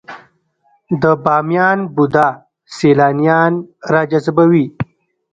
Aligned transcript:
د 1.01 1.03
بامیان 1.23 1.79
بودا 1.95 2.27
سیلانیان 2.75 3.53
راجذبوي؟ 3.93 4.65